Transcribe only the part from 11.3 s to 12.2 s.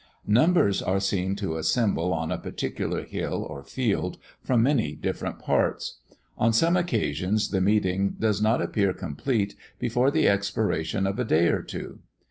or two.